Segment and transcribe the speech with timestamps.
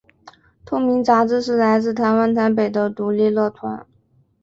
[0.65, 3.85] 透明杂志是来自台湾台北的独立乐团。